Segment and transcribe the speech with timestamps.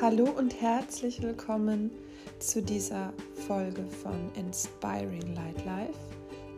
[0.00, 1.90] Hallo und herzlich willkommen
[2.38, 3.12] zu dieser
[3.48, 5.98] Folge von Inspiring Light Life,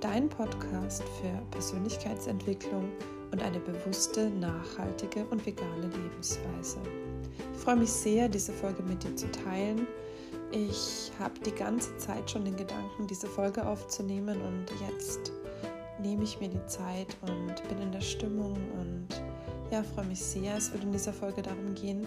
[0.02, 2.90] dein Podcast für Persönlichkeitsentwicklung
[3.32, 6.80] und eine bewusste, nachhaltige und vegane Lebensweise.
[7.54, 9.86] Ich freue mich sehr, diese Folge mit dir zu teilen.
[10.52, 15.32] Ich habe die ganze Zeit schon den Gedanken, diese Folge aufzunehmen und jetzt
[15.98, 19.29] nehme ich mir die Zeit und bin in der Stimmung und
[19.70, 20.56] ja, freue mich sehr.
[20.56, 22.06] Es wird in dieser Folge darum gehen,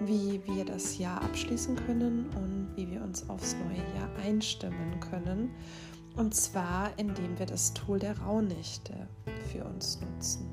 [0.00, 5.50] wie wir das Jahr abschließen können und wie wir uns aufs neue Jahr einstimmen können.
[6.16, 8.94] Und zwar, indem wir das Tool der Rauhnächte
[9.52, 10.48] für uns nutzen.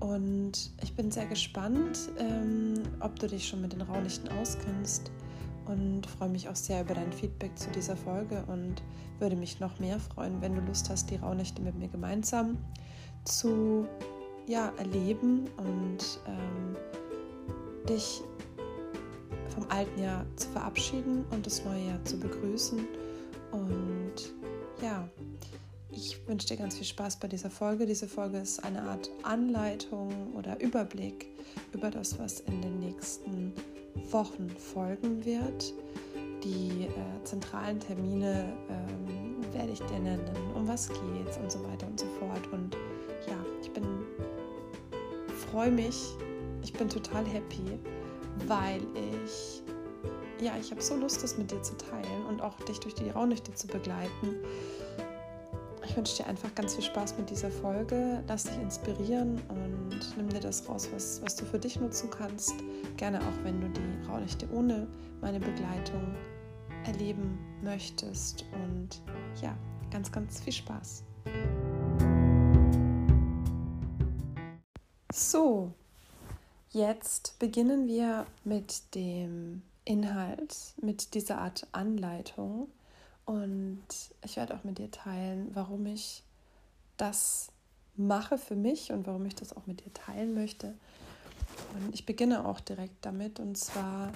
[0.00, 5.10] Und ich bin sehr gespannt, ähm, ob du dich schon mit den Rauhnächten auskennst
[5.66, 8.82] und freue mich auch sehr über dein Feedback zu dieser Folge und
[9.18, 12.58] würde mich noch mehr freuen, wenn du Lust hast, die Rauhnächte mit mir gemeinsam
[13.24, 13.86] zu
[14.48, 16.76] ja, erleben und ähm,
[17.88, 18.22] dich
[19.54, 22.86] vom alten Jahr zu verabschieden und das neue Jahr zu begrüßen.
[23.52, 24.14] Und
[24.82, 25.08] ja,
[25.90, 27.86] ich wünsche dir ganz viel Spaß bei dieser Folge.
[27.86, 31.26] Diese Folge ist eine Art Anleitung oder Überblick
[31.72, 33.52] über das, was in den nächsten
[34.10, 35.74] Wochen folgen wird.
[36.44, 41.86] Die äh, zentralen Termine ähm, werde ich dir nennen, um was geht's und so weiter
[41.86, 42.46] und so fort.
[42.52, 42.76] Und
[45.58, 46.14] freue mich.
[46.62, 47.80] Ich bin total happy,
[48.46, 49.60] weil ich,
[50.40, 53.10] ja, ich habe so Lust, das mit dir zu teilen und auch dich durch die
[53.10, 54.36] Raunächte zu begleiten.
[55.84, 58.22] Ich wünsche dir einfach ganz viel Spaß mit dieser Folge.
[58.28, 62.54] Lass dich inspirieren und nimm dir das raus, was, was du für dich nutzen kannst.
[62.96, 64.86] Gerne auch, wenn du die Raunächte ohne
[65.20, 66.14] meine Begleitung
[66.84, 68.44] erleben möchtest.
[68.52, 69.02] Und
[69.42, 69.58] ja,
[69.90, 71.02] ganz, ganz viel Spaß.
[75.20, 75.72] So,
[76.70, 82.68] jetzt beginnen wir mit dem Inhalt, mit dieser Art Anleitung.
[83.24, 83.82] Und
[84.24, 86.22] ich werde auch mit dir teilen, warum ich
[86.98, 87.50] das
[87.96, 90.76] mache für mich und warum ich das auch mit dir teilen möchte.
[91.74, 93.40] Und ich beginne auch direkt damit.
[93.40, 94.12] Und zwar,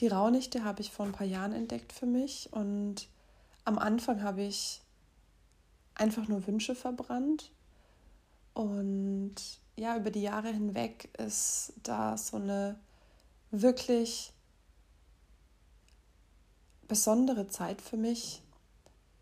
[0.00, 2.48] die Raunichte habe ich vor ein paar Jahren entdeckt für mich.
[2.52, 3.06] Und
[3.66, 4.80] am Anfang habe ich
[5.94, 7.50] einfach nur Wünsche verbrannt.
[8.54, 9.34] Und
[9.78, 12.78] ja, über die Jahre hinweg ist da so eine
[13.50, 14.32] wirklich
[16.88, 18.42] besondere Zeit für mich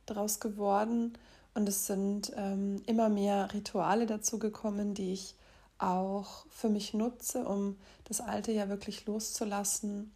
[0.06, 1.18] daraus geworden.
[1.54, 5.34] Und es sind ähm, immer mehr Rituale dazu gekommen, die ich
[5.78, 10.12] auch für mich nutze, um das Alte ja wirklich loszulassen,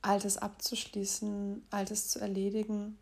[0.00, 2.98] Altes abzuschließen, Altes zu erledigen,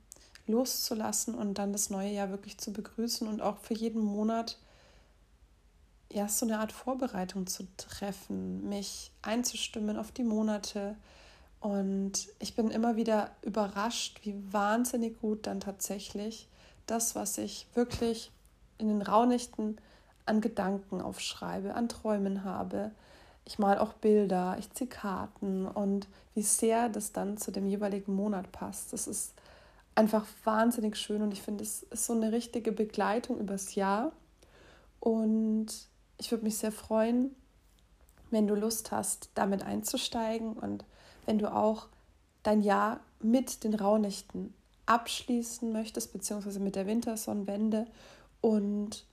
[0.47, 4.59] loszulassen und dann das neue Jahr wirklich zu begrüßen und auch für jeden Monat
[6.13, 10.97] ja, so eine Art Vorbereitung zu treffen, mich einzustimmen auf die Monate.
[11.61, 16.49] Und ich bin immer wieder überrascht, wie wahnsinnig gut dann tatsächlich
[16.87, 18.31] das, was ich wirklich
[18.79, 19.77] in den Raunichten
[20.27, 22.91] an Gedanken aufschreibe, an Träumen habe.
[23.45, 28.15] Ich mal auch Bilder, ich ziehe Karten und wie sehr das dann zu dem jeweiligen
[28.15, 28.93] Monat passt.
[28.93, 29.35] Das ist
[29.95, 34.13] einfach wahnsinnig schön und ich finde, es ist so eine richtige Begleitung übers Jahr.
[35.01, 35.92] Und
[36.23, 37.35] ich würde mich sehr freuen,
[38.31, 40.85] wenn du Lust hast, damit einzusteigen und
[41.27, 41.89] wenn du auch
[42.45, 44.55] dein Jahr mit den Rauhnächten
[44.87, 47.87] abschließen möchtest, beziehungsweise mit der Wintersonnenwende
[48.41, 49.05] und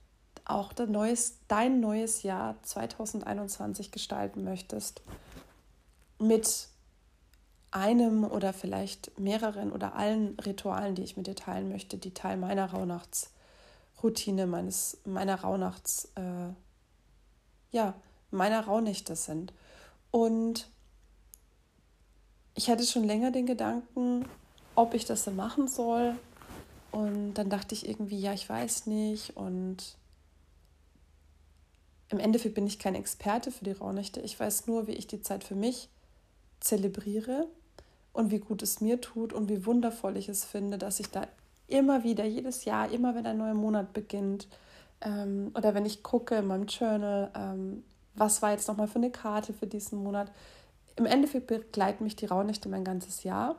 [0.44, 5.02] auch dein neues, dein neues Jahr 2021 gestalten möchtest
[6.20, 6.68] mit
[7.72, 12.36] einem oder vielleicht mehreren oder allen Ritualen, die ich mit dir teilen möchte, die Teil
[12.36, 16.52] meiner Rauhnachtsroutine, meines, meiner Rauhnachts, äh,
[17.70, 17.94] ja,
[18.30, 19.52] meiner Rauhnächte sind.
[20.10, 20.68] Und
[22.54, 24.26] ich hatte schon länger den Gedanken,
[24.74, 26.16] ob ich das so machen soll.
[26.90, 29.36] Und dann dachte ich irgendwie, ja, ich weiß nicht.
[29.36, 29.96] Und
[32.08, 34.20] im Endeffekt bin ich kein Experte für die Rauhnächte.
[34.20, 35.88] Ich weiß nur, wie ich die Zeit für mich
[36.58, 37.46] zelebriere
[38.12, 41.26] und wie gut es mir tut und wie wundervoll ich es finde, dass ich da
[41.68, 44.48] immer wieder, jedes Jahr, immer wenn ein neuer Monat beginnt,
[45.00, 49.10] ähm, oder wenn ich gucke in meinem Journal, ähm, was war jetzt nochmal für eine
[49.10, 50.30] Karte für diesen Monat.
[50.96, 53.56] Im Endeffekt begleiten mich die Rauhnächte mein ganzes Jahr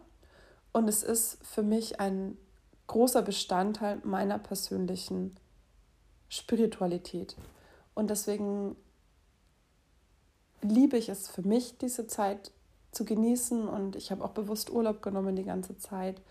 [0.74, 2.38] und es ist für mich ein
[2.88, 5.36] großer Bestandteil meiner persönlichen
[6.30, 7.36] Spiritualität.
[7.94, 8.76] Und deswegen
[10.62, 12.52] liebe ich es für mich, diese Zeit
[12.92, 16.22] zu genießen und ich habe auch bewusst Urlaub genommen die ganze Zeit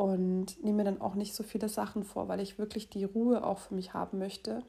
[0.00, 3.44] und nehme mir dann auch nicht so viele Sachen vor, weil ich wirklich die Ruhe
[3.44, 4.62] auch für mich haben möchte.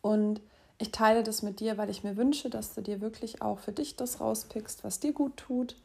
[0.00, 0.40] Und
[0.78, 3.72] ich teile das mit dir, weil ich mir wünsche, dass du dir wirklich auch für
[3.72, 5.76] dich das rauspickst, was dir gut tut,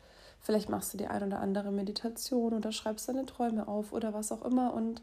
[0.46, 4.32] Vielleicht machst du die ein oder andere Meditation oder schreibst deine Träume auf oder was
[4.32, 4.76] auch immer.
[4.76, 5.02] Und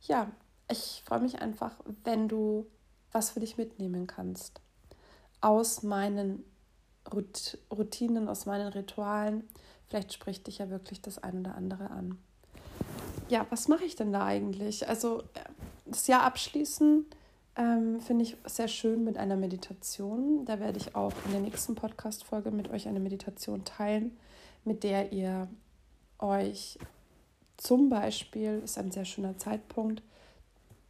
[0.00, 0.30] ja,
[0.70, 1.72] ich freue mich einfach,
[2.04, 2.66] wenn du
[3.12, 4.62] was für dich mitnehmen kannst.
[5.42, 6.42] Aus meinen
[7.12, 9.46] Routinen, aus meinen Ritualen.
[9.88, 12.16] Vielleicht spricht dich ja wirklich das ein oder andere an.
[13.28, 14.88] Ja, was mache ich denn da eigentlich?
[14.88, 15.22] Also
[15.84, 17.06] das Jahr abschließen
[17.56, 20.44] ähm, finde ich sehr schön mit einer Meditation.
[20.44, 24.16] Da werde ich auch in der nächsten Podcast-Folge mit euch eine Meditation teilen,
[24.64, 25.48] mit der ihr
[26.18, 26.78] euch
[27.56, 30.02] zum Beispiel, ist ein sehr schöner Zeitpunkt,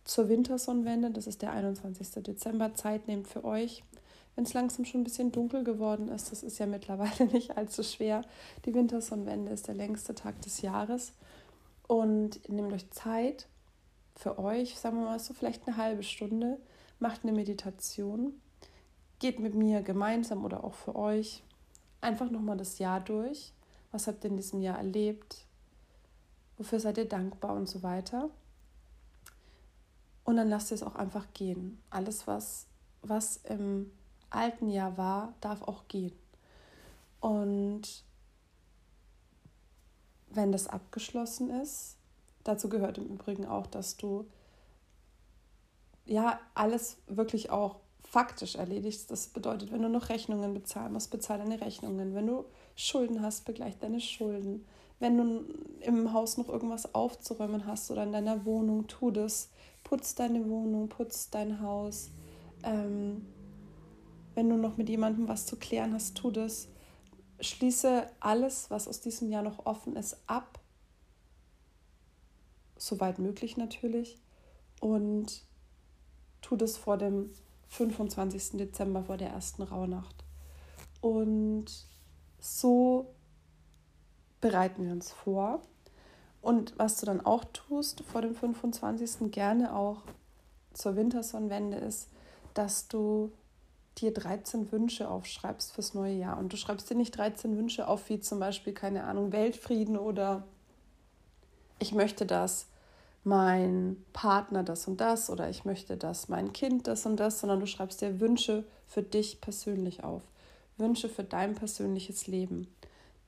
[0.04, 2.22] zur Wintersonnenwende, das ist der 21.
[2.22, 3.82] Dezember, Zeit nehmt für euch.
[4.34, 7.82] Wenn es langsam schon ein bisschen dunkel geworden ist, das ist ja mittlerweile nicht allzu
[7.82, 8.22] schwer.
[8.64, 11.12] Die Wintersonnenwende ist der längste Tag des Jahres.
[11.88, 13.48] Und nehmt euch Zeit
[14.14, 16.58] für euch, sagen wir mal so vielleicht eine halbe Stunde,
[17.00, 18.40] macht eine Meditation,
[19.18, 21.42] geht mit mir gemeinsam oder auch für euch
[22.00, 23.52] einfach nochmal das Jahr durch.
[23.90, 25.46] Was habt ihr in diesem Jahr erlebt?
[26.58, 28.30] Wofür seid ihr dankbar und so weiter?
[30.24, 31.80] Und dann lasst ihr es auch einfach gehen.
[31.88, 32.66] Alles, was,
[33.00, 33.90] was im
[34.28, 36.12] alten Jahr war, darf auch gehen.
[37.20, 38.04] Und
[40.30, 41.96] wenn das abgeschlossen ist,
[42.44, 44.26] dazu gehört im Übrigen auch, dass du
[46.04, 49.10] ja alles wirklich auch faktisch erledigst.
[49.10, 52.14] Das bedeutet, wenn du noch Rechnungen bezahlen musst, bezahl deine Rechnungen.
[52.14, 52.44] Wenn du
[52.74, 54.64] Schulden hast, begleich deine Schulden.
[54.98, 55.44] Wenn du
[55.80, 59.50] im Haus noch irgendwas aufzuräumen hast oder in deiner Wohnung, tu das
[59.84, 62.10] putz deine Wohnung, putz dein Haus.
[62.62, 63.26] Ähm,
[64.34, 66.68] wenn du noch mit jemandem was zu klären hast, tu das.
[67.40, 70.58] Schließe alles, was aus diesem Jahr noch offen ist, ab.
[72.76, 74.18] Soweit möglich natürlich.
[74.80, 75.42] Und
[76.40, 77.30] tu das vor dem
[77.68, 78.58] 25.
[78.58, 80.24] Dezember, vor der ersten Rauhnacht.
[81.00, 81.66] Und
[82.40, 83.14] so
[84.40, 85.62] bereiten wir uns vor.
[86.40, 89.30] Und was du dann auch tust vor dem 25.
[89.30, 90.02] gerne auch
[90.72, 92.08] zur Wintersonnenwende ist,
[92.54, 93.32] dass du
[94.00, 96.38] dir 13 Wünsche aufschreibst fürs neue Jahr.
[96.38, 100.44] Und du schreibst dir nicht 13 Wünsche auf, wie zum Beispiel, keine Ahnung, Weltfrieden oder
[101.78, 102.66] ich möchte, dass
[103.24, 107.60] mein Partner das und das oder ich möchte, dass mein Kind das und das, sondern
[107.60, 110.22] du schreibst dir Wünsche für dich persönlich auf.
[110.76, 112.68] Wünsche für dein persönliches Leben.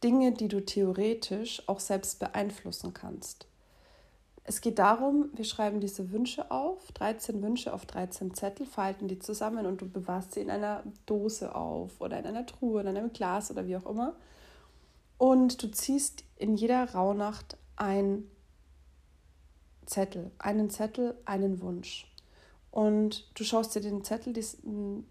[0.02, 3.46] Dinge, die du theoretisch auch selbst beeinflussen kannst.
[4.50, 9.20] Es geht darum, wir schreiben diese Wünsche auf, 13 Wünsche auf 13 Zettel, falten die
[9.20, 13.12] zusammen und du bewahrst sie in einer Dose auf oder in einer Truhe, in einem
[13.12, 14.16] Glas oder wie auch immer.
[15.18, 18.24] Und du ziehst in jeder Rauhnacht ein
[19.86, 22.12] Zettel, einen Zettel, einen Wunsch
[22.72, 24.34] und du schaust dir den Zettel,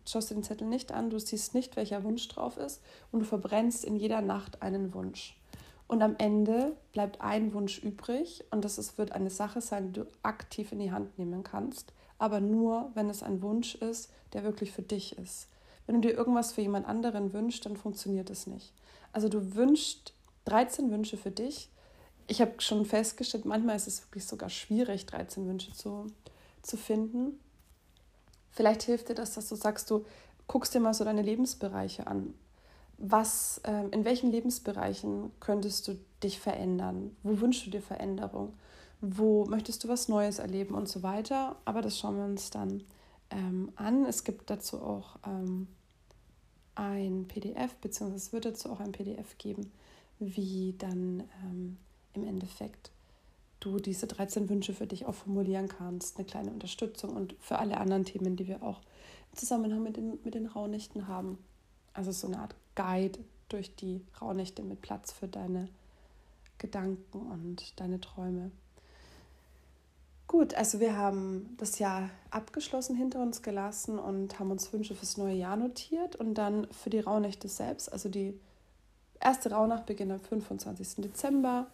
[0.05, 2.81] schaust dir den Zettel nicht an, du siehst nicht, welcher Wunsch drauf ist
[3.13, 5.38] und du verbrennst in jeder Nacht einen Wunsch.
[5.89, 10.01] Und am Ende bleibt ein Wunsch übrig und das ist, wird eine Sache sein, die
[10.01, 14.43] du aktiv in die Hand nehmen kannst, aber nur, wenn es ein Wunsch ist, der
[14.43, 15.47] wirklich für dich ist.
[15.87, 18.71] Wenn du dir irgendwas für jemand anderen wünschst, dann funktioniert es nicht.
[19.13, 20.13] Also du wünschst
[20.45, 21.71] 13 Wünsche für dich.
[22.27, 26.05] Ich habe schon festgestellt, manchmal ist es wirklich sogar schwierig, 13 Wünsche zu,
[26.61, 27.39] zu finden.
[28.51, 30.05] Vielleicht hilft dir das, dass du sagst, du
[30.45, 32.35] guckst dir mal so deine Lebensbereiche an.
[33.01, 37.15] Was, äh, in welchen Lebensbereichen könntest du dich verändern?
[37.23, 38.53] Wo wünschst du dir Veränderung?
[38.99, 41.55] Wo möchtest du was Neues erleben und so weiter?
[41.63, 42.83] Aber das schauen wir uns dann
[43.29, 44.05] ähm, an.
[44.05, 45.67] Es gibt dazu auch ähm,
[46.75, 49.71] ein PDF, beziehungsweise es wird dazu auch ein PDF geben,
[50.19, 51.77] wie dann ähm,
[52.13, 52.91] im Endeffekt
[53.61, 56.17] du diese 13 Wünsche für dich auch formulieren kannst.
[56.17, 58.81] Eine kleine Unterstützung und für alle anderen Themen, die wir auch
[59.31, 61.37] im Zusammenhang mit den, mit den Rauhnächten haben.
[61.93, 65.67] Also so eine Art Guide durch die Rauhnächte mit Platz für deine
[66.57, 68.51] Gedanken und deine Träume.
[70.27, 75.17] Gut, also wir haben das Jahr abgeschlossen hinter uns gelassen und haben uns Wünsche fürs
[75.17, 78.39] neue Jahr notiert und dann für die Rauhnächte selbst, also die
[79.19, 80.97] erste Rauhnacht beginnt am 25.
[80.97, 81.67] Dezember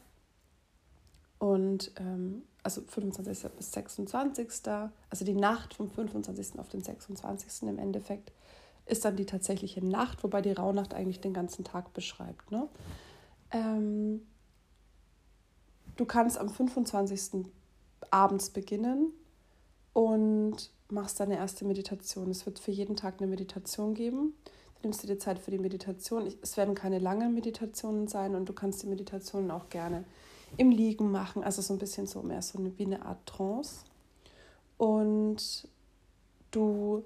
[1.37, 3.51] und ähm, also 25.
[3.51, 4.49] bis 26.
[5.09, 6.57] Also die Nacht vom 25.
[6.57, 7.69] auf den 26.
[7.69, 8.31] im Endeffekt
[8.85, 12.51] ist dann die tatsächliche Nacht, wobei die Rauhnacht eigentlich den ganzen Tag beschreibt.
[12.51, 12.67] Ne?
[13.51, 14.21] Ähm,
[15.95, 17.45] du kannst am 25.
[18.11, 19.11] abends beginnen
[19.93, 22.29] und machst deine erste Meditation.
[22.29, 24.33] Es wird für jeden Tag eine Meditation geben.
[24.75, 26.31] Du nimmst dir die Zeit für die Meditation.
[26.41, 30.03] Es werden keine langen Meditationen sein und du kannst die Meditationen auch gerne
[30.57, 33.83] im Liegen machen, also so ein bisschen so mehr so eine, wie eine Art Trance.
[34.77, 35.67] Und
[36.51, 37.03] du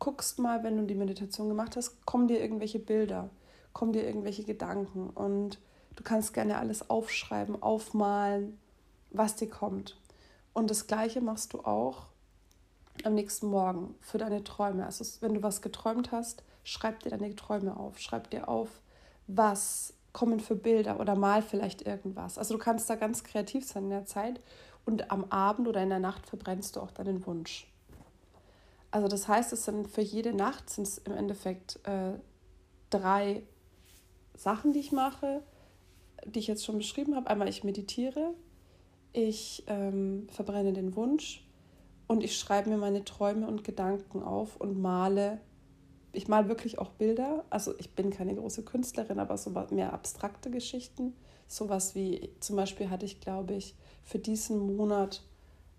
[0.00, 3.30] guckst mal, wenn du die Meditation gemacht hast, kommen dir irgendwelche Bilder.
[3.72, 5.60] kommen dir irgendwelche Gedanken und
[5.94, 8.58] du kannst gerne alles aufschreiben, aufmalen,
[9.10, 9.96] was dir kommt.
[10.52, 12.06] Und das gleiche machst du auch
[13.04, 14.84] am nächsten Morgen für deine Träume.
[14.84, 18.00] Also wenn du was geträumt hast, schreib dir deine Träume auf.
[18.00, 18.68] Schreib dir auf,
[19.28, 22.36] was kommen für Bilder oder mal vielleicht irgendwas.
[22.36, 24.40] Also du kannst da ganz kreativ sein in der Zeit
[24.84, 27.69] und am Abend oder in der Nacht verbrennst du auch deinen Wunsch.
[28.90, 32.18] Also das heißt, es sind für jede Nacht sind es im Endeffekt äh,
[32.90, 33.42] drei
[34.36, 35.42] Sachen, die ich mache,
[36.24, 37.30] die ich jetzt schon beschrieben habe.
[37.30, 38.34] Einmal ich meditiere,
[39.12, 41.46] ich ähm, verbrenne den Wunsch
[42.06, 45.40] und ich schreibe mir meine Träume und Gedanken auf und male.
[46.12, 47.44] Ich male wirklich auch Bilder.
[47.50, 51.14] Also ich bin keine große Künstlerin, aber so mehr abstrakte Geschichten.
[51.46, 55.22] Sowas wie zum Beispiel hatte ich, glaube ich, für diesen Monat,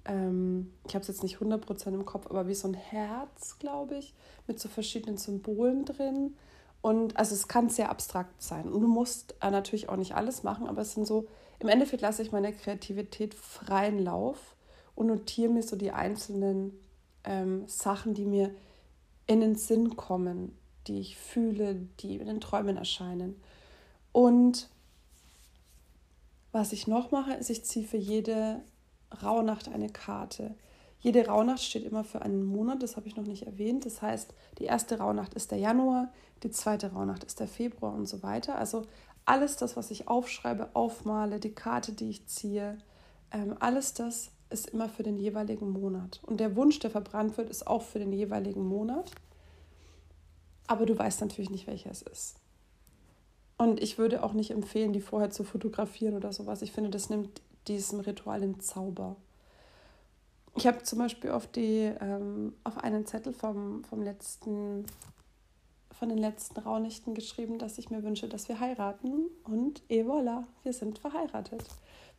[0.06, 3.98] ähm, ich habe es jetzt nicht 100% im Kopf, aber wie so ein Herz, glaube
[3.98, 4.14] ich,
[4.48, 6.36] mit so verschiedenen Symbolen drin.
[6.82, 8.72] Und also es kann sehr abstrakt sein.
[8.72, 11.28] Und du musst äh, natürlich auch nicht alles machen, aber es sind so
[11.62, 14.56] im Endeffekt lasse ich meine Kreativität freien Lauf
[14.96, 16.74] und notiere mir so die einzelnen
[17.24, 18.50] ähm, Sachen, die mir
[19.28, 23.40] in den Sinn kommen, die ich fühle, die in den Träumen erscheinen.
[24.12, 24.70] Und
[26.52, 28.62] was ich noch mache, ist, ich ziehe für jede
[29.24, 30.56] Rauhnacht eine Karte.
[31.00, 33.86] Jede Rauhnacht steht immer für einen Monat, das habe ich noch nicht erwähnt.
[33.86, 36.12] Das heißt, die erste Rauhnacht ist der Januar,
[36.44, 38.58] die zweite Rauhnacht ist der Februar und so weiter.
[38.58, 38.84] Also
[39.26, 42.78] alles das, was ich aufschreibe, aufmale, die Karte, die ich ziehe,
[43.32, 46.20] ähm, alles das ist immer für den jeweiligen Monat.
[46.24, 49.12] Und der Wunsch, der verbrannt wird, ist auch für den jeweiligen Monat.
[50.68, 52.36] Aber du weißt natürlich nicht, welcher es ist.
[53.58, 56.62] Und ich würde auch nicht empfehlen, die vorher zu fotografieren oder sowas.
[56.62, 59.16] Ich finde, das nimmt diesem Ritual den Zauber.
[60.56, 64.86] Ich habe zum Beispiel auf, die, ähm, auf einen Zettel vom, vom letzten
[66.02, 69.28] von den letzten Raunichten geschrieben, dass ich mir wünsche, dass wir heiraten.
[69.44, 71.64] Und et voilà, wir sind verheiratet.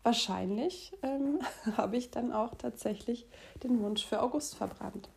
[0.05, 1.41] Wahrscheinlich ähm,
[1.77, 3.27] habe ich dann auch tatsächlich
[3.65, 5.09] den Wunsch für August verbrannt.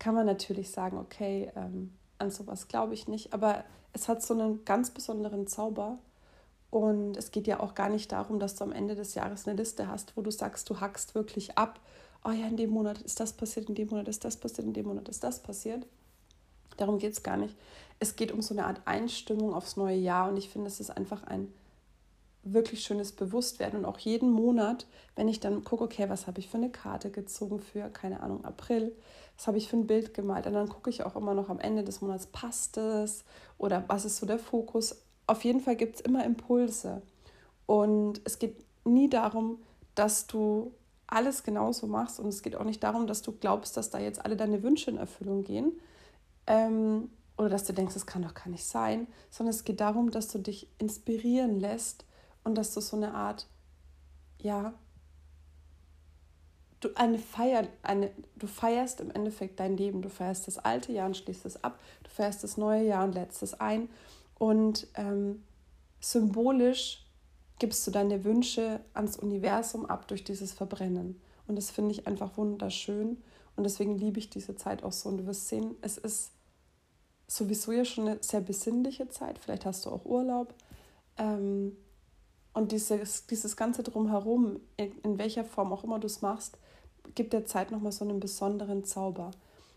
[0.00, 3.62] Kann man natürlich sagen, okay, ähm, an sowas glaube ich nicht, aber
[3.92, 5.98] es hat so einen ganz besonderen Zauber.
[6.72, 9.56] Und es geht ja auch gar nicht darum, dass du am Ende des Jahres eine
[9.56, 11.78] Liste hast, wo du sagst, du hackst wirklich ab.
[12.24, 14.72] Oh ja, in dem Monat ist das passiert, in dem Monat ist das passiert, in
[14.72, 15.86] dem Monat ist das passiert,
[16.76, 17.54] Darum geht es gar nicht.
[17.98, 20.90] Es geht um so eine Art Einstimmung aufs neue Jahr und ich finde, es ist
[20.90, 21.52] einfach ein
[22.44, 26.48] wirklich schönes Bewusstwerden und auch jeden Monat, wenn ich dann gucke, okay, was habe ich
[26.48, 28.96] für eine Karte gezogen für, keine Ahnung, April,
[29.36, 31.60] was habe ich für ein Bild gemalt und dann gucke ich auch immer noch am
[31.60, 33.22] Ende des Monats, passt es
[33.58, 35.02] oder was ist so der Fokus.
[35.32, 37.00] Auf jeden Fall gibt es immer Impulse
[37.64, 39.62] und es geht nie darum,
[39.94, 40.74] dass du
[41.06, 44.22] alles genauso machst und es geht auch nicht darum, dass du glaubst, dass da jetzt
[44.22, 45.72] alle deine Wünsche in Erfüllung gehen,
[46.46, 47.08] ähm,
[47.38, 50.28] oder dass du denkst, das kann doch gar nicht sein, sondern es geht darum, dass
[50.28, 52.04] du dich inspirieren lässt
[52.44, 53.46] und dass du so eine Art,
[54.38, 54.74] ja,
[56.80, 60.02] du eine Feier, eine, du feierst im Endeffekt dein Leben.
[60.02, 61.78] Du feierst das alte Jahr und schließt es ab.
[62.02, 63.88] Du feierst das neue Jahr und lädst es ein.
[64.38, 65.42] Und ähm,
[66.00, 67.04] symbolisch
[67.58, 71.20] gibst du deine Wünsche ans Universum ab durch dieses Verbrennen.
[71.46, 73.22] Und das finde ich einfach wunderschön.
[73.56, 75.08] Und deswegen liebe ich diese Zeit auch so.
[75.08, 76.32] Und du wirst sehen, es ist
[77.26, 79.38] sowieso ja schon eine sehr besinnliche Zeit.
[79.38, 80.54] Vielleicht hast du auch Urlaub.
[81.18, 81.76] Ähm,
[82.54, 86.58] und dieses, dieses Ganze drumherum, in, in welcher Form auch immer du es machst,
[87.14, 89.30] gibt der Zeit nochmal so einen besonderen Zauber.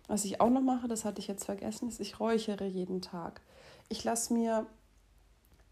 [0.08, 3.42] Was ich auch noch mache, das hatte ich jetzt vergessen, ist, ich räuchere jeden Tag.
[3.90, 4.66] Ich lasse mir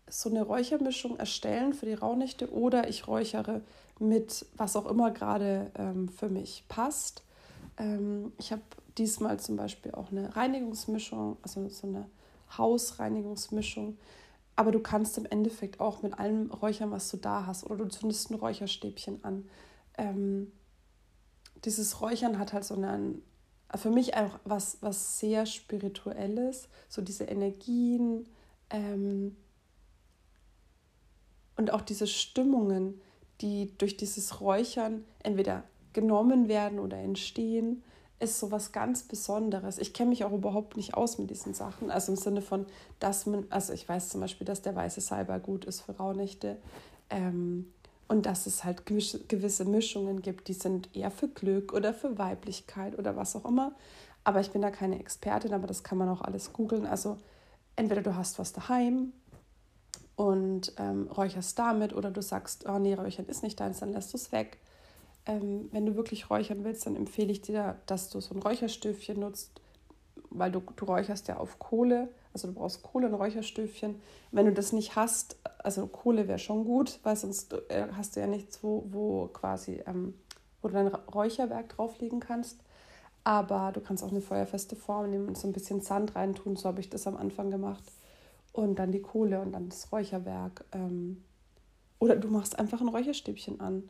[0.07, 3.61] so eine Räuchermischung erstellen für die Rauhnächte oder ich räuchere
[3.99, 7.23] mit was auch immer gerade ähm, für mich passt.
[7.77, 8.61] Ähm, ich habe
[8.97, 12.05] diesmal zum Beispiel auch eine Reinigungsmischung, also so eine
[12.57, 13.97] Hausreinigungsmischung.
[14.55, 17.63] Aber du kannst im Endeffekt auch mit allem räuchern, was du da hast.
[17.63, 19.49] Oder du zündest ein Räucherstäbchen an.
[19.97, 20.51] Ähm,
[21.65, 23.23] dieses Räuchern hat halt so einen,
[23.75, 28.27] für mich auch was, was sehr Spirituelles, so diese Energien
[28.69, 29.35] ähm,
[31.57, 33.01] und auch diese Stimmungen,
[33.41, 35.63] die durch dieses Räuchern entweder
[35.93, 37.83] genommen werden oder entstehen,
[38.19, 39.77] ist so was ganz Besonderes.
[39.77, 41.91] Ich kenne mich auch überhaupt nicht aus mit diesen Sachen.
[41.91, 42.65] Also im Sinne von,
[42.99, 46.57] dass man, also ich weiß zum Beispiel, dass der weiße Salbei gut ist für Rauhnächte.
[47.09, 47.73] Ähm,
[48.07, 52.97] und dass es halt gewisse Mischungen gibt, die sind eher für Glück oder für Weiblichkeit
[52.97, 53.73] oder was auch immer.
[54.23, 56.85] Aber ich bin da keine Expertin, aber das kann man auch alles googeln.
[56.85, 57.17] Also
[57.75, 59.13] entweder du hast was daheim
[60.15, 64.13] und ähm, räucherst damit oder du sagst, oh nee, Räuchern ist nicht deins, dann lässt
[64.13, 64.59] du es weg
[65.25, 69.19] ähm, wenn du wirklich räuchern willst, dann empfehle ich dir, dass du so ein Räucherstöfchen
[69.19, 69.51] nutzt,
[70.29, 74.01] weil du, du räucherst ja auf Kohle, Also du brauchst Kohle und Räucherstöfchen.
[74.31, 78.19] Wenn du das nicht hast, also Kohle wäre schon gut, weil sonst äh, hast du
[78.19, 80.15] ja nichts, wo, wo quasi, ähm,
[80.61, 82.59] wo du dein Räucherwerk drauflegen kannst.
[83.23, 86.55] Aber du kannst auch eine feuerfeste Form nehmen und so ein bisschen Sand reintun.
[86.55, 87.83] So habe ich das am Anfang gemacht.
[88.51, 90.65] Und dann die Kohle und dann das Räucherwerk.
[90.73, 91.23] Ähm,
[91.99, 93.89] oder du machst einfach ein Räucherstäbchen an.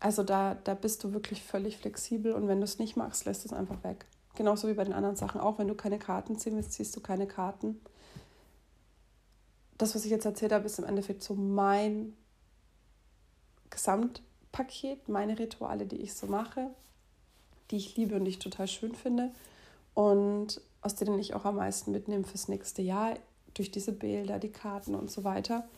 [0.00, 3.44] Also da, da bist du wirklich völlig flexibel und wenn du es nicht magst, lässt
[3.44, 4.06] es einfach weg.
[4.38, 5.58] Genauso wie bei den anderen Sachen auch.
[5.58, 7.80] Wenn du keine Karten ziehen willst, ziehst du keine Karten.
[9.78, 12.16] Das, was ich jetzt erzählt habe, ist im Endeffekt so mein
[13.68, 16.70] Gesamtpaket, meine Rituale, die ich so mache,
[17.72, 19.32] die ich liebe und die ich total schön finde
[19.94, 23.16] und aus denen ich auch am meisten mitnehme fürs nächste Jahr
[23.54, 25.68] durch diese Bilder, die Karten und so weiter.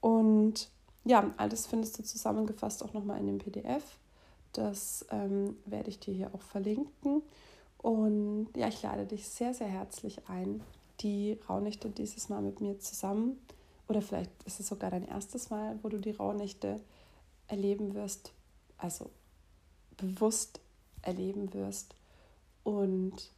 [0.00, 0.70] Und
[1.04, 3.84] ja, alles findest du zusammengefasst auch nochmal in dem PDF.
[4.54, 7.22] Das ähm, werde ich dir hier auch verlinken.
[7.78, 10.62] Und ja, ich lade dich sehr, sehr herzlich ein,
[11.00, 13.38] die Rauhnächte dieses Mal mit mir zusammen,
[13.88, 16.80] oder vielleicht ist es sogar dein erstes Mal, wo du die Rauhnächte
[17.46, 18.32] erleben wirst,
[18.76, 19.10] also
[19.96, 20.60] bewusst
[21.02, 21.94] erleben wirst.
[22.64, 23.32] Und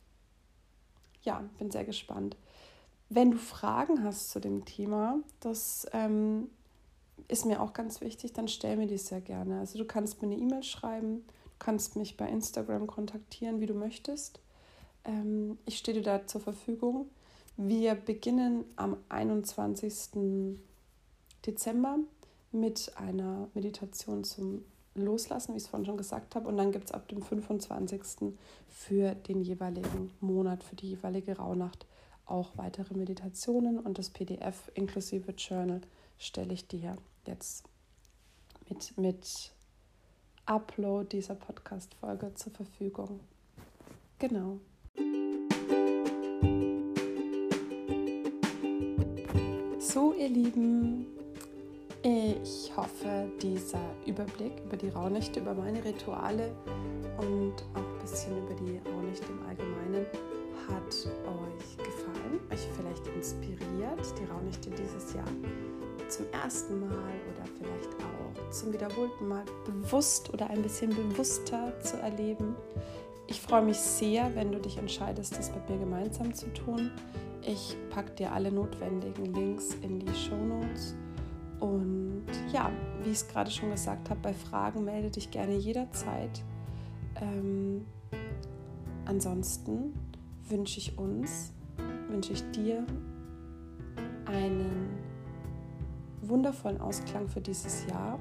[1.22, 2.36] ja, bin sehr gespannt.
[3.08, 6.48] Wenn du Fragen hast zu dem Thema, das ähm,
[7.28, 9.60] ist mir auch ganz wichtig, dann stell mir die sehr gerne.
[9.60, 11.24] Also du kannst mir eine E-Mail schreiben,
[11.60, 14.40] kannst mich bei Instagram kontaktieren, wie du möchtest.
[15.04, 17.08] Ähm, ich stehe dir da zur Verfügung.
[17.56, 20.58] Wir beginnen am 21.
[21.46, 21.98] Dezember
[22.50, 24.64] mit einer Meditation zum
[24.96, 26.48] Loslassen, wie ich es vorhin schon gesagt habe.
[26.48, 28.34] Und dann gibt es ab dem 25.
[28.68, 31.86] für den jeweiligen Monat, für die jeweilige Rauhnacht
[32.30, 35.80] auch weitere Meditationen und das PDF inklusive Journal
[36.18, 37.64] stelle ich dir jetzt
[38.68, 39.52] mit, mit
[40.46, 43.20] Upload dieser Podcast-Folge zur Verfügung.
[44.18, 44.58] Genau.
[49.78, 51.06] So, ihr Lieben,
[52.02, 56.54] ich hoffe, dieser Überblick über die Rauhnächte, über meine Rituale
[57.18, 60.06] und auch ein bisschen über die Rauhnächte im Allgemeinen
[60.68, 65.26] hat euch gefallen, euch vielleicht inspiriert, die Rauhnächte dieses Jahr
[66.08, 67.12] zum ersten Mal
[68.50, 72.56] zum wiederholten Mal bewusst oder ein bisschen bewusster zu erleben.
[73.26, 76.90] Ich freue mich sehr, wenn du dich entscheidest, das mit mir gemeinsam zu tun.
[77.42, 80.94] Ich packe dir alle notwendigen Links in die Show Notes.
[81.60, 82.70] Und ja,
[83.02, 86.42] wie ich es gerade schon gesagt habe, bei Fragen melde dich gerne jederzeit.
[87.20, 87.86] Ähm,
[89.04, 89.94] ansonsten
[90.48, 91.52] wünsche ich uns,
[92.08, 92.84] wünsche ich dir
[94.26, 94.90] einen
[96.22, 98.18] wundervollen Ausklang für dieses Jahr.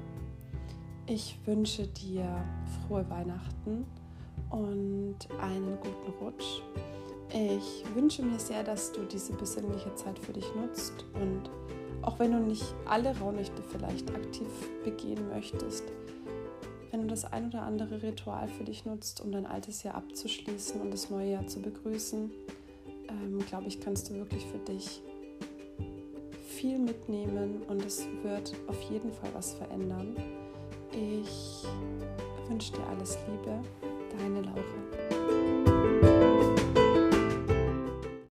[1.12, 2.24] Ich wünsche dir
[2.86, 3.84] frohe Weihnachten
[4.48, 6.62] und einen guten Rutsch.
[7.30, 11.50] Ich wünsche mir sehr, dass du diese besinnliche Zeit für dich nutzt und
[12.02, 14.46] auch wenn du nicht alle Rauhnächte vielleicht aktiv
[14.84, 15.82] begehen möchtest,
[16.92, 20.80] wenn du das ein oder andere Ritual für dich nutzt, um dein altes Jahr abzuschließen
[20.80, 22.30] und das neue Jahr zu begrüßen,
[23.08, 25.02] ähm, glaube ich, kannst du wirklich für dich
[26.46, 30.14] viel mitnehmen und es wird auf jeden Fall was verändern.
[30.92, 31.64] Ich
[32.48, 33.62] wünsche dir alles Liebe,
[34.18, 34.89] deine Laura.